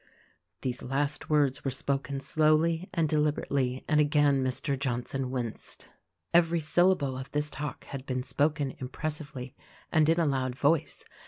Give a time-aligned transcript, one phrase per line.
[0.63, 4.75] These last words were spoken slowly and deliberately, and again Mr.
[4.75, 5.89] Johnson winced.
[6.33, 9.53] Every syllable of this talk had been spoken impressively
[9.91, 11.05] and in a loud voice.